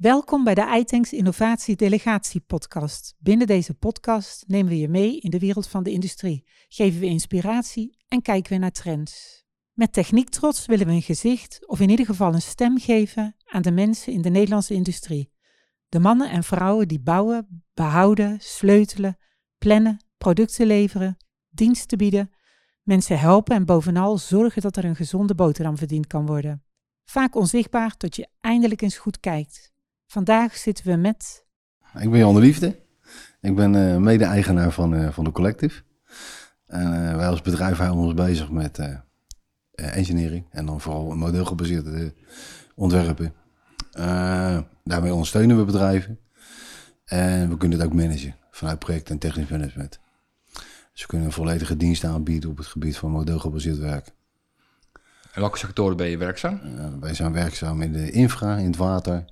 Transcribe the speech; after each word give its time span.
Welkom 0.00 0.44
bij 0.44 0.54
de 0.54 0.76
iTanks 0.78 1.12
Innovatie 1.12 1.76
Delegatie 1.76 2.40
podcast. 2.40 3.14
Binnen 3.18 3.46
deze 3.46 3.74
podcast 3.74 4.44
nemen 4.46 4.72
we 4.72 4.78
je 4.78 4.88
mee 4.88 5.18
in 5.18 5.30
de 5.30 5.38
wereld 5.38 5.68
van 5.68 5.82
de 5.82 5.90
industrie, 5.90 6.44
geven 6.68 7.00
we 7.00 7.06
inspiratie 7.06 7.96
en 8.08 8.22
kijken 8.22 8.52
we 8.52 8.58
naar 8.58 8.70
trends. 8.70 9.44
Met 9.72 9.92
techniek 9.92 10.28
trots 10.28 10.66
willen 10.66 10.86
we 10.86 10.92
een 10.92 11.02
gezicht 11.02 11.68
of 11.68 11.80
in 11.80 11.90
ieder 11.90 12.06
geval 12.06 12.34
een 12.34 12.42
stem 12.42 12.78
geven 12.78 13.36
aan 13.44 13.62
de 13.62 13.70
mensen 13.70 14.12
in 14.12 14.22
de 14.22 14.28
Nederlandse 14.28 14.74
industrie. 14.74 15.32
De 15.88 15.98
mannen 15.98 16.30
en 16.30 16.44
vrouwen 16.44 16.88
die 16.88 17.00
bouwen, 17.00 17.64
behouden, 17.74 18.38
sleutelen, 18.40 19.18
plannen, 19.58 20.04
producten 20.18 20.66
leveren, 20.66 21.16
diensten 21.48 21.98
bieden, 21.98 22.30
mensen 22.82 23.18
helpen 23.18 23.56
en 23.56 23.64
bovenal 23.64 24.18
zorgen 24.18 24.62
dat 24.62 24.76
er 24.76 24.84
een 24.84 24.96
gezonde 24.96 25.34
boterham 25.34 25.76
verdiend 25.76 26.06
kan 26.06 26.26
worden. 26.26 26.64
Vaak 27.04 27.34
onzichtbaar 27.34 27.96
tot 27.96 28.16
je 28.16 28.28
eindelijk 28.40 28.82
eens 28.82 28.98
goed 28.98 29.20
kijkt. 29.20 29.69
Vandaag 30.10 30.56
zitten 30.56 30.86
we 30.86 30.96
met. 30.96 31.44
Ik 31.98 32.10
ben 32.10 32.18
Jan 32.18 32.34
de 32.34 32.40
Liefde. 32.40 32.78
Ik 33.40 33.54
ben 33.54 33.74
uh, 33.74 33.96
mede-eigenaar 33.96 34.70
van, 34.70 34.94
uh, 34.94 35.10
van 35.10 35.24
de 35.24 35.32
Collective. 35.32 35.82
En 36.66 36.86
uh, 36.86 37.16
wij 37.16 37.26
als 37.26 37.42
bedrijf 37.42 37.76
houden 37.76 38.04
ons 38.04 38.14
bezig 38.14 38.50
met 38.50 38.80
engineering 39.74 40.46
en 40.50 40.66
dan 40.66 40.80
vooral 40.80 41.16
modelgebaseerde 41.16 42.14
ontwerpen. 42.74 43.34
daarmee 44.84 45.12
ondersteunen 45.12 45.56
we 45.56 45.64
bedrijven. 45.64 46.18
En 47.04 47.48
we 47.48 47.56
kunnen 47.56 47.78
het 47.78 47.86
ook 47.86 47.94
managen 47.94 48.36
vanuit 48.50 48.78
project 48.78 49.10
en 49.10 49.18
technisch 49.18 49.48
management. 49.48 50.00
Dus 50.92 51.02
we 51.02 51.06
kunnen 51.06 51.26
een 51.26 51.32
volledige 51.32 51.76
dienst 51.76 52.04
aanbieden 52.04 52.50
op 52.50 52.56
het 52.56 52.66
gebied 52.66 52.96
van 52.96 53.10
modelgebaseerd 53.10 53.78
werk. 53.78 54.06
In 55.34 55.40
welke 55.40 55.58
sectoren 55.58 55.96
ben 55.96 56.08
je 56.08 56.18
werkzaam? 56.18 56.60
wij 57.00 57.14
zijn 57.14 57.32
werkzaam 57.32 57.82
in 57.82 57.92
de 57.92 58.10
infra, 58.10 58.56
in 58.56 58.66
het 58.66 58.76
water, 58.76 59.24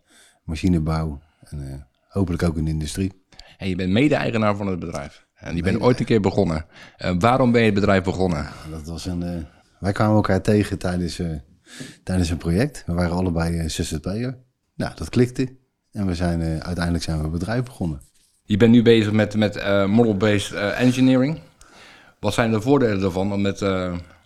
machinebouw 0.49 1.21
en 1.41 1.59
uh, 1.59 1.75
hopelijk 2.09 2.43
ook 2.43 2.57
in 2.57 2.65
de 2.65 2.71
industrie. 2.71 3.13
En 3.59 3.69
je 3.69 3.77
bent 3.77 3.91
mede-eigenaar 3.91 4.57
van 4.57 4.67
het 4.67 4.79
bedrijf. 4.79 5.27
En 5.35 5.57
je 5.57 5.63
bent 5.63 5.81
ooit 5.81 6.01
een 6.01 6.07
keer 6.07 6.21
begonnen. 6.21 6.67
Uh, 6.99 7.15
waarom 7.19 7.53
ben 7.53 7.61
je 7.61 7.67
het 7.67 7.75
bedrijf 7.75 8.05
begonnen? 8.05 8.49
Dat 8.71 8.87
was 8.87 9.07
een, 9.07 9.23
uh, 9.23 9.45
wij 9.81 9.93
kwamen 9.93 10.15
elkaar 10.15 10.43
tegen 10.43 10.79
tijdens, 10.79 11.21
tijdens 12.03 12.31
een 12.31 12.37
project. 12.37 12.83
We 12.87 12.93
waren 12.93 13.17
allebei 13.17 13.69
ZZP'er. 13.69 14.39
Nou, 14.75 14.93
dat 14.95 15.09
klikte. 15.09 15.57
En 15.93 16.07
we 16.07 16.15
zijn, 16.15 16.43
uiteindelijk 16.43 17.05
zijn 17.05 17.19
we 17.19 17.25
een 17.25 17.31
bedrijf 17.31 17.63
begonnen. 17.63 18.01
Je 18.43 18.57
bent 18.57 18.73
nu 18.73 18.83
bezig 18.83 19.13
met, 19.13 19.37
met 19.37 19.55
model-based 19.87 20.53
engineering. 20.75 21.39
Wat 22.21 22.35
zijn 22.35 22.51
de 22.51 22.61
voordelen 22.61 23.01
daarvan 23.01 23.33
om, 23.33 23.41
met, 23.41 23.63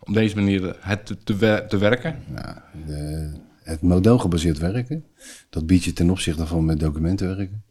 om 0.00 0.12
deze 0.12 0.34
manier 0.34 0.76
het 0.80 1.06
te, 1.06 1.22
te, 1.22 1.64
te 1.68 1.78
werken? 1.78 2.16
Nou, 2.26 2.56
de, 2.86 3.30
het 3.72 3.82
modelgebaseerd 3.82 4.58
werken, 4.58 5.04
dat 5.50 5.66
biedt 5.66 5.84
je 5.84 5.92
ten 5.92 6.10
opzichte 6.10 6.46
van 6.46 6.64
met 6.64 6.80
documenten 6.80 7.36
werken. 7.36 7.62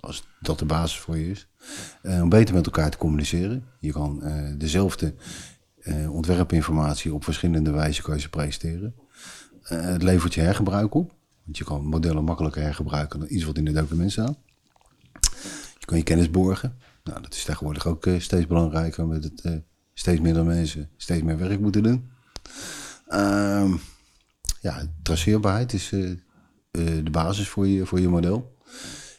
Als 0.00 0.26
dat 0.40 0.58
de 0.58 0.64
basis 0.64 0.98
voor 0.98 1.18
je 1.18 1.30
is. 1.30 1.48
Uh, 2.02 2.22
om 2.22 2.28
beter 2.28 2.54
met 2.54 2.66
elkaar 2.66 2.90
te 2.90 2.96
communiceren. 2.96 3.64
Je 3.80 3.92
kan 3.92 4.20
uh, 4.22 4.52
dezelfde 4.58 5.14
uh, 5.82 6.14
ontwerpinformatie 6.14 7.14
op 7.14 7.24
verschillende 7.24 7.70
wijzen 7.70 8.04
kan 8.04 8.20
presenteren. 8.30 8.94
het 9.62 10.02
levert 10.02 10.34
je 10.34 10.40
hergebruik 10.40 10.94
op. 10.94 11.14
Want 11.44 11.58
je 11.58 11.64
kan 11.64 11.84
modellen 11.84 12.24
makkelijker 12.24 12.62
hergebruiken 12.62 13.20
dan 13.20 13.28
iets 13.30 13.44
wat 13.44 13.56
in 13.56 13.66
het 13.66 13.74
document 13.74 14.12
staat. 14.12 14.38
Je 15.78 15.86
kan 15.86 15.96
je 15.96 16.04
kennis 16.04 16.30
borgen. 16.30 16.76
Nou, 17.04 17.22
dat 17.22 17.34
is 17.34 17.44
tegenwoordig 17.44 17.86
ook 17.86 18.08
steeds 18.18 18.46
belangrijker 18.46 19.06
met 19.06 19.24
het 19.24 19.62
steeds 19.94 20.20
minder 20.20 20.44
mensen 20.44 20.90
steeds 20.96 21.22
meer 21.22 21.38
werk 21.38 21.60
moeten 21.60 21.82
doen. 21.82 22.10
Ehm, 24.66 24.78
ja, 24.78 24.92
traceerbaarheid 25.02 25.72
is 25.72 25.90
uh, 25.92 26.10
uh, 26.10 26.16
de 27.04 27.10
basis 27.10 27.48
voor 27.48 27.66
je, 27.66 27.86
voor 27.86 28.00
je 28.00 28.08
model. 28.08 28.56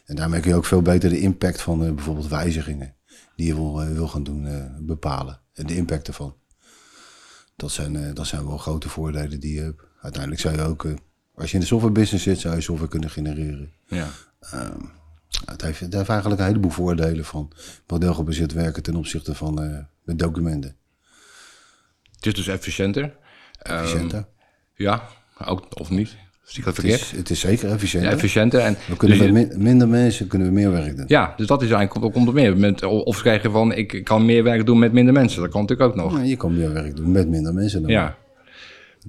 En 0.04 0.16
daarmee 0.16 0.40
kun 0.40 0.50
je 0.50 0.56
ook 0.56 0.64
veel 0.64 0.82
beter 0.82 1.10
de 1.10 1.20
impact 1.20 1.62
van 1.62 1.84
uh, 1.84 1.92
bijvoorbeeld 1.92 2.28
wijzigingen 2.28 2.94
die 3.36 3.46
je 3.46 3.54
wil, 3.54 3.84
wil 3.86 4.08
gaan 4.08 4.22
doen 4.22 4.46
bepalen. 4.80 5.40
En 5.52 5.66
de 5.66 5.76
impact 5.76 6.08
ervan. 6.08 6.36
Dat 7.56 7.70
zijn, 7.70 8.14
dat 8.14 8.26
zijn 8.26 8.46
wel 8.46 8.58
grote 8.58 8.88
voordelen 8.88 9.40
die 9.40 9.54
je 9.54 9.60
hebt. 9.60 9.82
Uiteindelijk 10.00 10.42
zou 10.42 10.56
je 10.56 10.62
ook, 10.62 10.86
als 11.34 11.48
je 11.48 11.54
in 11.54 11.60
de 11.60 11.66
software 11.66 11.94
business 11.94 12.24
zit, 12.24 12.38
zou 12.38 12.54
je 12.54 12.60
software 12.60 12.90
kunnen 12.90 13.10
genereren. 13.10 13.72
Ja. 13.86 14.08
Um, 14.54 14.90
het, 15.44 15.62
heeft, 15.62 15.80
het 15.80 15.92
heeft 15.92 16.08
eigenlijk 16.08 16.40
een 16.40 16.46
heleboel 16.46 16.70
voordelen 16.70 17.24
van 17.24 17.52
modelgebaseerd 17.86 18.52
werken 18.52 18.82
ten 18.82 18.96
opzichte 18.96 19.34
van 19.34 19.56
de 20.04 20.16
documenten. 20.16 20.76
Het 22.12 22.26
is 22.26 22.34
dus 22.34 22.46
efficiënter. 22.46 23.16
Efficiënter. 23.62 24.18
Um, 24.18 24.26
ja, 24.74 25.08
ook, 25.46 25.80
of 25.80 25.90
niet? 25.90 26.16
Zie 26.48 26.58
ik 26.58 26.64
dat 26.64 26.74
verkeerd? 26.74 27.00
Het 27.00 27.10
is, 27.12 27.18
het 27.18 27.30
is 27.30 27.40
zeker 27.40 27.70
efficiënter. 27.70 28.10
Ja, 28.10 28.16
efficiënter. 28.16 28.60
En 28.60 28.76
we 28.86 28.96
kunnen 28.96 29.18
dus 29.18 29.30
met 29.30 29.56
minder 29.56 29.88
mensen 29.88 30.26
kunnen 30.26 30.48
we 30.48 30.54
meer 30.54 30.70
werk 30.70 30.96
doen. 30.96 31.04
Ja, 31.08 31.34
dus 31.36 31.46
dat 31.46 31.62
is 31.62 31.70
eigenlijk 31.70 32.12
komt 32.12 32.28
er 32.28 32.34
meer. 32.34 32.56
Met, 32.56 32.84
of 32.84 33.20
krijgen 33.20 33.50
van, 33.50 33.72
ik 33.72 34.04
kan 34.04 34.24
meer 34.24 34.42
werk 34.42 34.66
doen 34.66 34.78
met 34.78 34.92
minder 34.92 35.14
mensen. 35.14 35.40
Dat 35.40 35.50
kan 35.50 35.60
natuurlijk 35.60 35.90
ook 35.90 35.96
nog. 35.96 36.16
Ja, 36.16 36.22
je 36.22 36.36
kan 36.36 36.56
meer 36.56 36.72
werk 36.72 36.96
doen 36.96 37.10
met 37.12 37.28
minder 37.28 37.54
mensen. 37.54 37.82
Dan 37.82 37.90
ja. 37.90 38.16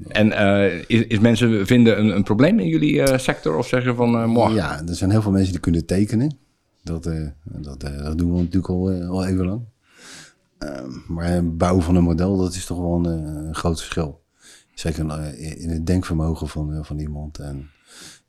En 0.07 0.27
uh, 0.27 0.73
is, 0.87 1.01
is, 1.07 1.19
mensen 1.19 1.67
vinden 1.67 1.99
een, 1.99 2.15
een 2.15 2.23
probleem 2.23 2.59
in 2.59 2.67
jullie 2.67 2.93
uh, 2.93 3.17
sector 3.17 3.57
of 3.57 3.67
zeggen 3.67 3.95
van 3.95 4.37
uh, 4.37 4.55
Ja, 4.55 4.81
er 4.87 4.95
zijn 4.95 5.09
heel 5.09 5.21
veel 5.21 5.31
mensen 5.31 5.51
die 5.51 5.61
kunnen 5.61 5.85
tekenen. 5.85 6.37
Dat, 6.83 7.03
dat, 7.43 7.79
dat 7.79 8.17
doen 8.17 8.33
we 8.33 8.37
natuurlijk 8.37 8.69
al, 8.69 8.91
al 8.91 9.25
even 9.25 9.45
lang. 9.45 9.61
Ehm, 10.57 10.89
maar 11.07 11.55
bouwen 11.55 11.83
van 11.83 11.95
een 11.95 12.03
model, 12.03 12.37
dat 12.37 12.53
is 12.53 12.65
toch 12.65 12.79
wel 12.79 13.05
een 13.05 13.55
groot 13.55 13.79
verschil. 13.79 14.21
Zeker 14.79 15.09
eh, 15.09 15.61
in 15.61 15.69
het 15.69 15.85
denkvermogen 15.85 16.47
van, 16.47 16.73
eh, 16.73 16.83
van 16.83 16.99
iemand. 16.99 17.39
En 17.39 17.69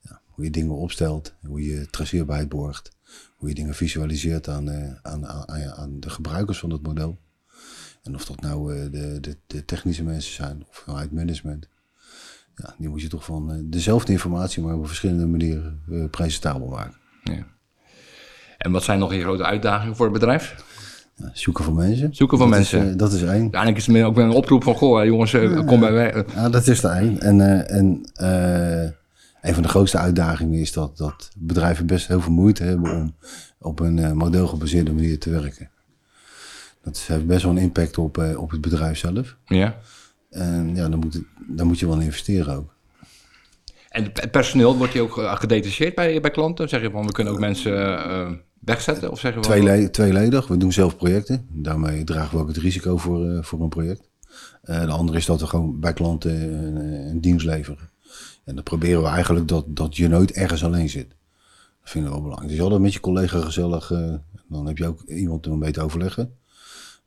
ja, 0.01 0.21
hoe 0.25 0.43
je 0.45 0.51
dingen 0.51 0.75
opstelt, 0.75 1.33
hoe 1.45 1.63
je 1.63 1.89
traceerbaarheid 1.89 2.49
borgt. 2.49 2.91
Hoe 3.35 3.49
je 3.49 3.55
dingen 3.55 3.75
visualiseert 3.75 4.47
aan, 4.47 4.69
eh, 4.69 4.93
aan, 5.01 5.27
aan, 5.27 5.71
aan 5.71 5.99
de 5.99 6.09
gebruikers 6.09 6.59
van 6.59 6.69
het 6.69 6.81
model. 6.81 7.19
En 8.03 8.15
of 8.15 8.25
dat 8.25 8.41
nou 8.41 8.89
de, 8.89 9.17
de, 9.19 9.37
de 9.47 9.65
technische 9.65 10.03
mensen 10.03 10.33
zijn 10.33 10.65
of 10.69 10.77
vanuit 10.77 11.11
management. 11.11 11.67
Ja, 12.55 12.75
die 12.77 12.89
moet 12.89 13.01
je 13.01 13.07
toch 13.07 13.25
van 13.25 13.69
dezelfde 13.69 14.11
informatie, 14.11 14.63
maar 14.63 14.75
op 14.75 14.87
verschillende 14.87 15.25
manieren 15.25 15.81
presentabel 16.09 16.67
maken. 16.67 16.97
Ja. 17.23 17.47
En 18.57 18.71
wat 18.71 18.83
zijn 18.83 18.99
nog 18.99 19.13
je 19.13 19.21
grote 19.21 19.43
uitdagingen 19.43 19.95
voor 19.95 20.05
het 20.05 20.13
bedrijf? 20.13 20.63
Zoeken 21.33 21.63
van 21.63 21.73
mensen. 21.73 22.15
Zoeken 22.15 22.37
van 22.37 22.49
dat 22.49 22.57
mensen. 22.57 22.85
Is, 22.85 22.91
uh, 22.91 22.97
dat 22.97 23.13
is 23.13 23.21
één. 23.21 23.43
Ja, 23.43 23.49
eigenlijk 23.51 23.77
is 23.77 23.85
het 23.85 24.03
ook 24.03 24.15
weer 24.15 24.25
een 24.25 24.31
oproep 24.31 24.63
van, 24.63 24.75
goh, 24.75 25.05
jongens, 25.05 25.33
uh, 25.33 25.65
kom 25.65 25.79
bij 25.79 25.91
mij. 25.91 26.25
Ja, 26.35 26.49
dat 26.49 26.67
is 26.67 26.83
er 26.83 26.91
één. 26.91 27.19
En, 27.19 27.39
uh, 27.39 27.71
en 27.71 28.03
een 29.41 29.53
van 29.53 29.63
de 29.63 29.69
grootste 29.69 29.97
uitdagingen 29.97 30.59
is 30.59 30.71
dat, 30.73 30.97
dat 30.97 31.31
bedrijven 31.37 31.85
best 31.85 32.07
heel 32.07 32.21
veel 32.21 32.31
moeite 32.31 32.63
hebben 32.63 32.91
om 32.91 33.15
op 33.59 33.79
een 33.79 34.17
modelgebaseerde 34.17 34.93
manier 34.93 35.19
te 35.19 35.29
werken. 35.29 35.69
Dat 36.83 37.03
heeft 37.07 37.25
best 37.25 37.43
wel 37.43 37.51
een 37.51 37.57
impact 37.57 37.97
op, 37.97 38.35
op 38.37 38.51
het 38.51 38.61
bedrijf 38.61 38.97
zelf. 38.97 39.37
Ja. 39.45 39.75
En 40.29 40.75
ja, 40.75 40.89
dan 40.89 40.99
moet, 40.99 41.21
dan 41.47 41.67
moet 41.67 41.79
je 41.79 41.87
wel 41.87 41.99
investeren 41.99 42.55
ook. 42.55 42.73
En 43.89 44.11
personeel, 44.31 44.77
wordt 44.77 44.93
je 44.93 45.01
ook 45.01 45.13
gedetacheerd 45.13 45.95
bij, 45.95 46.21
bij 46.21 46.31
klanten? 46.31 46.69
Zeg 46.69 46.81
je 46.81 46.91
van, 46.91 47.05
we 47.05 47.11
kunnen 47.11 47.33
ook 47.33 47.39
mensen 47.39 48.41
wegzetten? 48.61 49.11
Of 49.11 49.19
zeggen 49.19 49.41
we 49.41 49.47
Tweele 49.47 49.89
tweeledig. 49.89 50.47
We 50.47 50.57
doen 50.57 50.71
zelf 50.71 50.97
projecten. 50.97 51.47
Daarmee 51.49 52.03
dragen 52.03 52.37
we 52.37 52.41
ook 52.41 52.47
het 52.47 52.57
risico 52.57 52.97
voor, 52.97 53.25
uh, 53.25 53.43
voor 53.43 53.61
een 53.61 53.69
project. 53.69 54.09
Uh, 54.63 54.81
de 54.81 54.91
andere 54.91 55.17
is 55.17 55.25
dat 55.25 55.39
we 55.39 55.47
gewoon 55.47 55.79
bij 55.79 55.93
klanten 55.93 56.53
een, 56.53 56.75
een, 57.09 57.21
dienst 57.21 57.45
leveren. 57.45 57.89
En 58.43 58.55
dan 58.55 58.63
proberen 58.63 59.01
we 59.01 59.07
eigenlijk 59.07 59.47
dat, 59.47 59.65
dat 59.67 59.95
je 59.95 60.07
nooit 60.07 60.31
ergens 60.31 60.63
alleen 60.63 60.89
zit. 60.89 61.09
Dat 61.81 61.89
vinden 61.89 62.09
we 62.09 62.15
wel 62.15 62.23
belangrijk. 62.23 62.53
Dus 62.53 62.63
altijd 62.63 62.81
met 62.81 62.93
je 62.93 62.99
collega 62.99 63.41
gezellig. 63.41 63.89
Uh, 63.91 64.13
dan 64.47 64.65
heb 64.67 64.77
je 64.77 64.87
ook 64.87 65.01
iemand 65.01 65.47
om 65.47 65.59
mee 65.59 65.71
te 65.71 65.81
overleggen. 65.81 66.23
En 66.23 66.31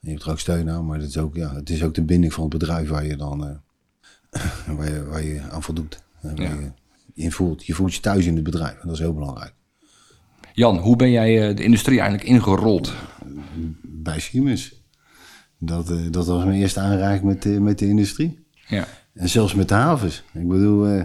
je 0.00 0.11
hebt 0.11 0.23
er 0.23 0.31
ook 0.31 0.38
steun 0.38 0.70
aan. 0.70 0.87
Maar 0.87 0.99
het 0.99 1.08
is 1.08 1.19
ook, 1.19 1.37
ja, 1.37 1.55
het 1.55 1.70
is 1.70 1.82
ook 1.82 1.94
de 1.94 2.05
binding 2.05 2.32
van 2.32 2.43
het 2.43 2.58
bedrijf 2.58 2.88
waar 2.88 3.06
je 3.06 3.17
dan 3.17 3.61
waar 4.76 4.93
je, 4.93 5.05
waar 5.05 5.25
je 5.25 5.40
aan 5.40 5.62
voldoet. 5.62 6.02
Ja. 6.23 6.32
Je, 6.34 6.70
je, 7.14 7.31
voelt, 7.31 7.67
je 7.67 7.75
voelt 7.75 7.94
je 7.94 8.00
thuis 8.00 8.26
in 8.26 8.34
het 8.34 8.44
bedrijf. 8.44 8.73
En 8.73 8.87
dat 8.87 8.93
is 8.93 8.99
heel 8.99 9.14
belangrijk. 9.14 9.55
Jan, 10.56 10.78
hoe 10.78 10.96
ben 10.96 11.10
jij 11.10 11.48
eh, 11.48 11.56
de 11.56 11.62
industrie 11.62 12.00
eigenlijk 12.00 12.28
ingerold? 12.28 12.94
Bij 13.82 14.20
Siemens. 14.20 14.82
Dat, 15.58 15.90
uh, 15.90 16.10
dat 16.10 16.26
was 16.26 16.44
mijn 16.44 16.60
eerste 16.60 16.80
aanraking 16.80 17.24
met, 17.24 17.44
uh, 17.44 17.58
met 17.58 17.78
de 17.78 17.86
industrie. 17.86 18.46
Ja. 18.68 18.86
En 19.14 19.28
zelfs 19.28 19.54
met 19.54 19.68
de 19.68 19.74
havens. 19.74 20.22
Ik 20.32 20.48
bedoel, 20.48 20.88
uh, 20.88 21.02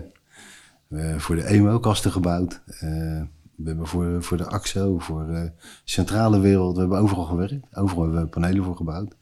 we 0.87 0.99
hebben 0.99 1.21
voor 1.21 1.35
de 1.35 1.43
EMO 1.43 1.79
kasten 1.79 2.11
gebouwd. 2.11 2.61
we 2.79 3.27
hebben 3.63 3.87
voor, 3.87 4.23
voor 4.23 4.37
de 4.37 4.45
AXO, 4.45 4.99
voor 4.99 5.27
de 5.27 5.51
centrale 5.83 6.39
wereld, 6.39 6.73
we 6.73 6.79
hebben 6.79 6.99
overal 6.99 7.25
gewerkt. 7.25 7.75
Overal 7.75 8.03
hebben 8.03 8.21
we 8.21 8.27
panelen 8.27 8.63
voor 8.63 8.75
gebouwd. 8.75 9.15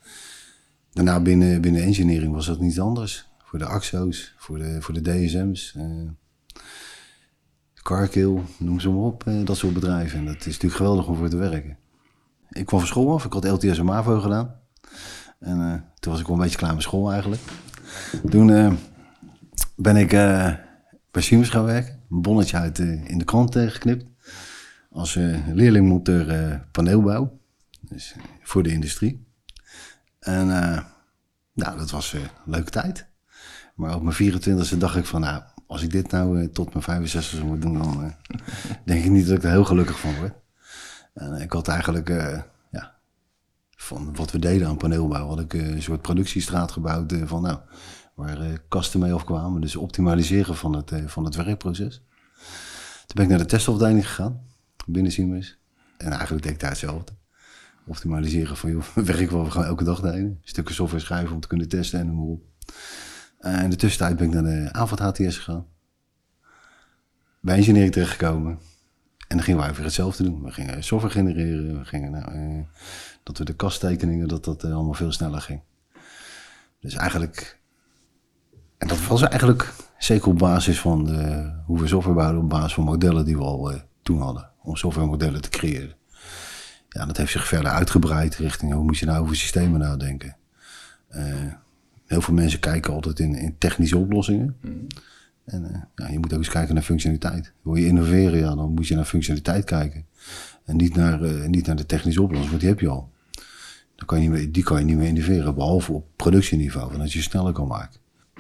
Daarna 0.91 1.19
binnen, 1.19 1.62
binnen 1.62 1.81
engineering 1.81 2.33
was 2.33 2.45
dat 2.45 2.59
niet 2.59 2.79
anders. 2.79 3.27
Voor 3.44 3.59
de 3.59 3.65
AXO's, 3.65 4.33
voor 4.38 4.57
de, 4.57 4.81
voor 4.81 4.94
de 4.94 5.01
DSM's. 5.01 5.75
Cargill, 7.88 8.42
noem 8.57 8.80
ze 8.80 8.89
maar 8.89 9.04
op, 9.04 9.28
eh, 9.28 9.45
dat 9.45 9.57
soort 9.57 9.74
bedrijven. 9.74 10.19
En 10.19 10.25
dat 10.25 10.36
is 10.36 10.45
natuurlijk 10.45 10.75
geweldig 10.75 11.07
om 11.07 11.16
voor 11.16 11.30
te 11.30 11.38
werken. 11.38 11.78
Ik 12.50 12.66
kwam 12.66 12.80
van 12.80 12.88
school 12.88 13.13
af, 13.13 13.25
ik 13.25 13.34
had 13.34 13.48
LTS 13.48 13.78
en 13.78 13.86
MAVO 13.86 14.19
gedaan. 14.19 14.56
En 15.39 15.60
uh, 15.60 15.74
toen 16.00 16.12
was 16.12 16.22
ik 16.22 16.28
wel 16.28 16.36
een 16.36 16.42
beetje 16.42 16.57
klaar 16.57 16.74
met 16.74 16.84
school 16.84 17.12
eigenlijk. 17.12 17.42
Toen 18.30 18.48
uh, 18.48 18.74
ben 19.75 19.95
ik 19.95 20.10
bij 21.12 21.22
Siemens 21.22 21.50
gaan 21.50 21.63
werken. 21.63 22.04
een 22.10 22.22
bonnetje 22.22 22.57
uit 22.57 22.80
in 22.80 23.18
de 23.18 23.24
krant 23.24 23.56
geknipt. 23.56 24.06
Als 24.92 25.16
leerlingmonteur 25.54 26.68
paneelbouw. 26.72 27.39
Dus 27.81 28.16
voor 28.42 28.63
de 28.63 28.72
industrie. 28.72 29.28
En 30.19 30.48
nou, 31.54 31.78
dat 31.78 31.92
was 31.92 32.13
een 32.13 32.22
leuke 32.45 32.72
tijd. 32.72 33.07
Maar 33.75 33.95
op 33.95 34.01
mijn 34.01 34.34
24e 34.34 34.78
dacht 34.78 34.95
ik 34.95 35.06
van, 35.06 35.22
nou, 35.22 35.42
als 35.68 35.81
ik 35.81 35.92
dit 35.92 36.12
nou 36.12 36.50
tot 36.50 36.88
mijn 36.88 37.08
65e 37.08 37.44
moet 37.44 37.62
doen, 37.62 37.78
dan 37.78 38.14
denk 38.86 39.04
ik 39.04 39.12
niet 39.12 39.28
dat 39.28 39.38
ik 39.38 39.44
er 39.44 39.50
heel 39.50 39.66
gelukkig 39.66 40.00
van 40.00 40.16
word. 40.16 40.34
En 41.14 41.42
ik 41.42 41.52
had 41.52 41.68
eigenlijk 41.68 42.10
van 43.88 44.16
wat 44.16 44.31
we 44.31 44.40
deden 44.40 44.68
aan 44.68 44.78
paneelbouw, 44.78 45.28
had 45.28 45.40
ik 45.40 45.54
eh, 45.54 45.68
een 45.68 45.81
soort 45.81 46.02
productiestraat 46.02 46.72
gebouwd 46.72 47.12
eh, 47.12 47.22
van 47.25 47.42
nou, 47.42 47.60
waar 48.14 48.42
eh, 48.42 48.58
kasten 48.68 49.00
mee 49.00 49.14
afkwamen. 49.14 49.62
Dus 49.62 49.75
optimaliseren 49.75 50.56
van 50.56 50.75
het, 50.75 50.92
van 51.06 51.25
het 51.25 51.36
werkproces. 51.36 52.02
Toen 53.06 53.16
ben 53.16 53.24
ik 53.24 53.30
naar 53.30 53.40
de 53.40 53.46
testafdeling 53.46 54.08
gegaan, 54.08 54.42
binnen 54.86 55.12
Siemens. 55.12 55.58
En 55.98 56.12
eigenlijk 56.12 56.44
deed 56.44 56.54
ik 56.54 56.60
daar 56.60 56.70
hetzelfde. 56.70 57.13
Optimaliseren 57.86 58.58
van, 58.58 58.72
joh, 58.72 58.84
werk 59.13 59.31
wat 59.31 59.46
we 59.46 59.52
gaan 59.52 59.66
elke 59.66 59.84
dag 59.84 60.02
deden. 60.02 60.40
Stukken 60.44 60.75
software 60.75 61.04
schrijven 61.04 61.34
om 61.34 61.40
te 61.40 61.48
kunnen 61.48 61.68
testen 61.68 62.00
en 62.00 62.06
noem 62.06 62.30
op. 62.30 62.42
En 63.39 63.63
in 63.63 63.69
de 63.69 63.75
tussentijd 63.75 64.18
ben 64.18 64.28
ik 64.28 64.34
naar 64.34 64.44
de 64.44 64.69
avond 64.74 65.00
HTS 65.00 65.38
gegaan. 65.38 65.66
Bij 67.39 67.57
engineering 67.57 67.94
terechtgekomen. 67.94 68.51
En 69.28 69.36
dan 69.36 69.44
gingen 69.44 69.60
wij 69.60 69.74
weer 69.74 69.84
hetzelfde 69.84 70.24
doen. 70.24 70.44
We 70.44 70.51
gingen 70.51 70.84
software 70.84 71.13
genereren. 71.13 71.80
We 71.80 71.86
gingen 71.86 72.12
nou, 72.12 72.66
dat 73.24 73.38
we 73.38 73.45
de 73.45 73.56
kasttekeningen, 73.56 74.28
dat 74.28 74.45
dat 74.45 74.63
eh, 74.63 74.74
allemaal 74.74 74.94
veel 74.94 75.12
sneller 75.12 75.42
ging. 75.42 75.62
Dus 76.80 76.94
eigenlijk, 76.94 77.60
en 78.78 78.88
dat 78.88 79.07
was 79.07 79.22
eigenlijk 79.22 79.74
zeker 79.98 80.28
op 80.28 80.38
basis 80.38 80.80
van 80.80 81.06
de, 81.06 81.51
hoe 81.66 81.80
we 81.80 81.88
software 81.88 82.18
bouwden, 82.18 82.42
op 82.42 82.50
basis 82.50 82.74
van 82.74 82.84
modellen 82.84 83.25
die 83.25 83.38
we 83.38 83.44
al 83.44 83.81
toen 84.01 84.22
hadden, 84.22 84.51
om 84.62 84.75
softwaremodellen 84.75 85.42
te 85.42 85.50
creëren. 85.50 85.95
Ja, 86.89 87.06
dat 87.06 87.18
heeft 87.18 87.31
zich 87.31 87.48
verder 87.48 87.72
uitgebreid 87.72 88.36
richting 88.36 88.74
hoe 88.74 88.84
moet 88.84 88.98
je 88.98 89.06
nou 89.06 89.22
over 89.22 89.36
systemen 89.36 89.80
nadenken. 89.80 90.38
Uh, 91.10 91.54
heel 92.07 92.21
veel 92.21 92.33
mensen 92.33 92.59
kijken 92.59 92.94
altijd 92.94 93.19
in, 93.19 93.36
in 93.36 93.56
technische 93.57 93.98
oplossingen. 93.98 94.56
Mm. 94.62 94.88
En 95.45 95.88
ja, 95.95 96.07
je 96.07 96.19
moet 96.19 96.33
ook 96.33 96.39
eens 96.39 96.50
kijken 96.50 96.74
naar 96.74 96.83
functionaliteit. 96.83 97.54
Wil 97.62 97.75
je 97.75 97.86
innoveren, 97.86 98.39
ja, 98.39 98.56
dan 98.56 98.74
moet 98.74 98.88
je 98.88 98.95
naar 98.95 99.06
functionaliteit 99.06 99.63
kijken. 99.63 100.06
En 100.65 100.75
niet 100.75 100.95
naar, 100.95 101.50
niet 101.50 101.65
naar 101.65 101.75
de 101.75 101.86
technische 101.86 102.21
oplossing, 102.21 102.50
want 102.50 102.62
die 102.62 102.69
heb 102.69 102.80
je 102.80 102.88
al. 102.88 103.12
Dan 103.95 104.06
kan 104.06 104.21
je 104.21 104.30
niet 104.30 104.39
meer, 104.39 104.51
die 104.51 104.63
kan 104.63 104.80
je 104.80 104.86
niet 104.86 104.98
meer 104.98 105.07
innoveren, 105.07 105.56
behalve 105.56 105.92
op 105.92 106.07
productieniveau, 106.15 106.92
van 106.92 107.00
dat 107.00 107.13
je 107.13 107.21
sneller 107.21 107.54
kan 107.54 107.68
maken. 107.68 108.00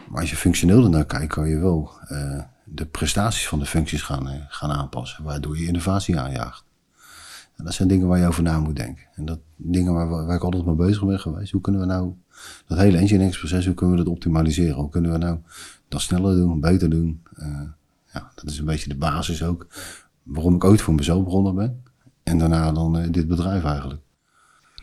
Maar 0.09 0.21
als 0.21 0.29
je 0.29 0.35
functioneel 0.35 0.83
ernaar 0.83 1.05
kijkt, 1.05 1.33
kan 1.33 1.49
je 1.49 1.59
wel 1.59 1.91
uh, 2.11 2.41
de 2.63 2.85
prestaties 2.85 3.47
van 3.47 3.59
de 3.59 3.65
functies 3.65 4.01
gaan, 4.01 4.27
uh, 4.27 4.33
gaan 4.47 4.71
aanpassen, 4.71 5.23
waardoor 5.23 5.57
je 5.57 5.65
innovatie 5.65 6.19
aanjaagt. 6.19 6.63
En 7.57 7.65
dat 7.65 7.73
zijn 7.73 7.87
dingen 7.87 8.07
waar 8.07 8.19
je 8.19 8.27
over 8.27 8.43
na 8.43 8.59
moet 8.59 8.75
denken. 8.75 9.03
En 9.15 9.25
dat 9.25 9.39
dingen 9.55 9.93
waar, 9.93 10.09
waar 10.09 10.35
ik 10.35 10.43
altijd 10.43 10.65
mee 10.65 10.75
bezig 10.75 11.05
ben 11.05 11.19
geweest. 11.19 11.51
Hoe 11.51 11.61
kunnen 11.61 11.81
we 11.81 11.87
nou 11.87 12.13
dat 12.67 12.77
hele 12.77 12.97
engineeringsproces, 12.97 13.65
hoe 13.65 13.75
kunnen 13.75 13.97
we 13.97 14.03
dat 14.03 14.13
optimaliseren? 14.13 14.75
Hoe 14.75 14.89
kunnen 14.89 15.11
we 15.11 15.17
nou 15.17 15.37
dat 15.87 16.01
sneller 16.01 16.35
doen, 16.35 16.59
beter 16.59 16.89
doen? 16.89 17.21
Uh, 17.39 17.61
ja, 18.13 18.31
dat 18.35 18.49
is 18.49 18.59
een 18.59 18.65
beetje 18.65 18.89
de 18.89 18.95
basis 18.95 19.43
ook 19.43 19.67
waarom 20.23 20.55
ik 20.55 20.63
ooit 20.63 20.81
voor 20.81 20.93
mezelf 20.93 21.23
begonnen 21.23 21.55
ben. 21.55 21.83
En 22.23 22.37
daarna 22.37 22.71
dan 22.71 23.11
dit 23.11 23.27
bedrijf 23.27 23.63
eigenlijk. 23.63 24.01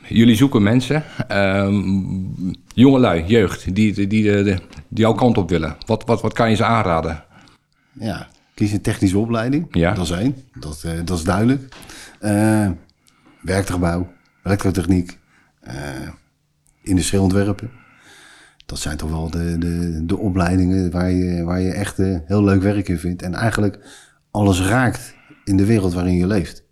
Jullie 0.09 0.37
zoeken 0.37 0.63
mensen, 0.63 1.03
um, 1.31 2.55
jongelui, 2.75 3.25
jeugd, 3.27 3.75
die, 3.75 3.95
die, 3.95 4.07
die, 4.07 4.43
die, 4.43 4.59
jouw 4.89 5.13
kant 5.13 5.39
op 5.39 5.49
willen. 5.49 5.77
Wat, 5.87 6.05
wat, 6.05 6.23
wat 6.23 6.33
kan 6.33 6.51
je 6.51 6.57
ze 6.57 6.65
aanraden? 6.65 7.25
Ja, 7.93 8.29
kies 8.55 8.73
een 8.73 8.81
technische 8.81 9.19
opleiding. 9.19 9.67
Ja. 9.71 9.95
Dat 9.95 10.05
is 10.05 10.11
één, 10.11 10.35
dat, 10.59 10.83
uh, 10.87 10.93
dat 11.05 11.19
is 11.19 11.25
duidelijk. 11.25 11.75
Uh, 12.21 12.71
werktuigbouw, 13.41 14.13
elektrotechniek, 14.43 15.19
uh, 15.67 15.73
industrieel 16.83 17.23
ontwerpen. 17.23 17.71
Dat 18.67 18.79
zijn 18.79 18.97
toch 18.97 19.11
wel 19.11 19.31
de, 19.31 19.59
de, 19.59 20.03
de 20.07 20.19
opleidingen 20.19 20.91
waar 20.91 21.11
je, 21.11 21.43
waar 21.43 21.61
je 21.61 21.73
echt 21.73 21.97
heel 21.97 22.45
leuk 22.45 22.63
werk 22.63 22.89
in 22.89 22.99
vindt. 22.99 23.23
En 23.23 23.35
eigenlijk 23.35 23.79
alles 24.31 24.61
raakt 24.61 25.15
in 25.45 25.57
de 25.57 25.65
wereld 25.65 25.95
waarin 25.95 26.17
je 26.17 26.27
leeft. 26.27 26.65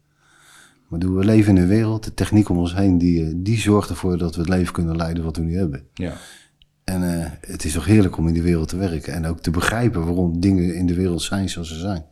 Maar 0.93 1.01
doen 1.01 1.17
we 1.17 1.25
leven 1.25 1.57
in 1.57 1.63
een 1.63 1.69
wereld, 1.69 2.05
de 2.05 2.15
techniek 2.15 2.49
om 2.49 2.59
ons 2.59 2.75
heen, 2.75 2.99
die, 2.99 3.25
eh, 3.25 3.33
die 3.37 3.59
zorgt 3.59 3.91
ervoor 3.91 4.19
dat 4.19 4.35
we 4.35 4.41
het 4.41 4.51
leven 4.51 4.73
kunnen 4.73 4.97
leiden 4.97 5.25
wat 5.25 5.37
we 5.37 5.43
nu 5.43 5.57
hebben. 5.57 5.87
Ja. 5.95 6.13
En 6.85 7.03
uh, 7.03 7.27
het 7.41 7.65
is 7.65 7.73
toch 7.73 7.85
heerlijk 7.85 8.17
om 8.17 8.29
in 8.29 8.35
die 8.35 8.43
wereld 8.43 8.69
te 8.69 8.77
werken 8.77 9.13
en 9.13 9.27
ook 9.27 9.41
te 9.41 9.51
begrijpen 9.51 10.05
waarom 10.05 10.41
dingen 10.41 10.75
in 10.75 10.87
de 10.87 10.95
wereld 10.95 11.23
zijn 11.23 11.49
zoals 11.49 11.69
ze 11.69 11.79
zijn. 11.79 12.05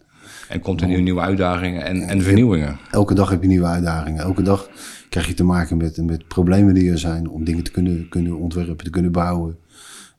En 0.48 0.60
continu 0.60 1.00
nieuwe 1.00 1.20
uitdagingen 1.20 1.84
en, 1.84 2.02
en 2.02 2.22
vernieuwingen. 2.22 2.78
Elke 2.90 3.14
dag 3.14 3.30
heb 3.30 3.42
je 3.42 3.48
nieuwe 3.48 3.66
uitdagingen. 3.66 4.22
Elke 4.22 4.42
dag 4.42 4.70
krijg 5.08 5.26
je 5.26 5.34
te 5.34 5.44
maken 5.44 5.76
met, 5.76 5.96
met 5.96 6.28
problemen 6.28 6.74
die 6.74 6.90
er 6.90 6.98
zijn 6.98 7.28
om 7.28 7.44
dingen 7.44 7.64
te 7.64 7.70
kunnen, 7.70 8.08
kunnen 8.08 8.38
ontwerpen, 8.38 8.84
te 8.84 8.90
kunnen 8.90 9.12
bouwen. 9.12 9.58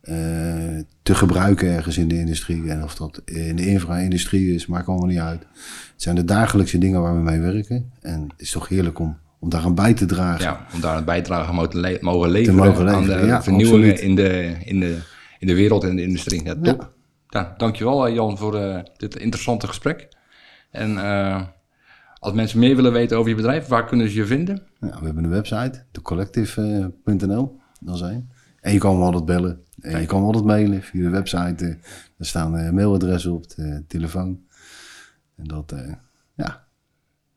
Uh, 0.03 0.15
te 1.01 1.15
gebruiken 1.15 1.69
ergens 1.69 1.98
in 1.98 2.07
de 2.07 2.18
industrie. 2.18 2.69
En 2.69 2.83
of 2.83 2.95
dat 2.95 3.21
in 3.25 3.56
de 3.56 3.68
infra-industrie 3.68 4.53
is, 4.53 4.65
maakt 4.65 4.88
allemaal 4.88 5.07
niet 5.07 5.19
uit. 5.19 5.39
Het 5.42 6.01
zijn 6.01 6.15
de 6.15 6.25
dagelijkse 6.25 6.77
dingen 6.77 7.01
waar 7.01 7.15
we 7.15 7.21
mee 7.21 7.39
werken. 7.39 7.92
En 8.01 8.21
het 8.21 8.42
is 8.42 8.51
toch 8.51 8.68
heerlijk 8.68 9.00
om, 9.00 9.18
om 9.42 9.50
daar 9.50 9.64
aan 9.64 9.76
bij 9.76 9.94
te 9.94 10.06
dragen. 10.06 10.44
Ja, 10.44 10.66
om 10.74 10.82
daar 10.82 10.98
een 10.98 11.06
bijdrage 11.06 11.54
mogen, 11.54 11.80
le 11.80 11.98
mogen 12.02 12.30
leveren, 12.30 12.56
mogen 12.56 12.84
leveren 12.84 13.12
aan 13.12 13.38
de 13.38 13.42
vernieuwingen 13.42 14.02
in 14.02 14.16
de, 14.16 14.58
in, 14.64 14.80
de, 14.80 14.98
in 15.40 15.48
de 15.48 15.56
wereld 15.56 15.84
en 15.84 15.96
de 15.96 16.04
industrie. 16.04 16.44
Ja, 16.44 16.54
top. 16.54 16.82
Ja. 16.82 16.90
Ja, 17.32 17.54
dankjewel 17.58 18.08
eh, 18.08 18.14
Jan 18.14 18.38
voor 18.38 18.60
uh, 18.60 18.80
dit 18.98 19.16
interessante 19.16 19.68
gesprek. 19.68 20.08
En 20.72 20.92
uh, 20.92 21.42
als 22.20 22.34
mensen 22.34 22.60
meer 22.60 22.76
willen 22.76 22.92
weten 22.92 23.18
over 23.18 23.30
je 23.30 23.36
bedrijf, 23.36 23.68
waar 23.68 23.86
kunnen 23.86 24.10
ze 24.10 24.16
je 24.16 24.26
vinden? 24.26 24.64
Ja, 24.80 25.00
we 25.00 25.06
hebben 25.06 25.24
een 25.24 25.30
website, 25.30 25.86
thecollective.nl, 25.92 27.60
dat 27.80 27.96
is 27.96 28.02
één. 28.02 28.32
En 28.62 28.74
je 28.74 28.80
kan 28.80 28.98
me 28.98 29.04
altijd 29.04 29.26
bellen. 29.26 29.64
En 29.80 30.00
je 30.00 30.06
kan 30.06 30.20
me 30.20 30.26
altijd 30.26 30.46
mailen 30.46 30.82
via 30.82 31.02
de 31.02 31.10
website. 31.10 31.78
er 32.18 32.26
staan 32.26 32.74
mailadressen 32.74 33.32
op, 33.32 33.50
de 33.50 33.84
telefoon. 33.88 34.40
En 35.36 35.44
dat, 35.44 35.74
ja, 36.34 36.64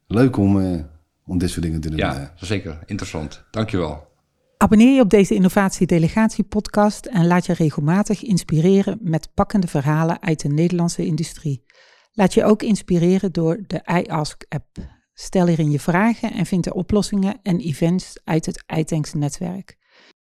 leuk 0.07 0.37
om, 0.37 0.85
om 1.26 1.38
dit 1.38 1.50
soort 1.50 1.62
dingen 1.62 1.81
te 1.81 1.88
doen. 1.88 1.99
Ja, 1.99 2.21
uh. 2.21 2.29
zeker. 2.35 2.79
Interessant. 2.87 3.44
Dankjewel. 3.50 4.12
Abonneer 4.56 4.95
je 4.95 5.00
op 5.00 5.11
deze 5.11 5.35
Innovatie 5.35 5.87
Delegatie 5.87 6.45
podcast 6.45 7.07
en 7.07 7.26
laat 7.26 7.47
je 7.47 7.52
regelmatig 7.52 8.23
inspireren 8.23 8.99
met 9.00 9.35
pakkende 9.35 9.66
verhalen 9.66 10.23
uit 10.23 10.40
de 10.40 10.49
Nederlandse 10.49 11.07
industrie. 11.07 11.64
Laat 12.12 12.35
je 12.35 12.45
ook 12.45 12.62
inspireren 12.62 13.33
door 13.33 13.64
de 13.66 14.02
iAsk 14.02 14.45
app. 14.49 14.78
Stel 15.14 15.47
hierin 15.47 15.71
je 15.71 15.81
vragen 15.81 16.33
en 16.33 16.47
vind 16.47 16.64
de 16.64 16.75
oplossingen 16.75 17.40
en 17.43 17.59
events 17.59 18.21
uit 18.25 18.47
het 18.47 18.64
iTanks 18.76 19.12
netwerk. 19.12 19.76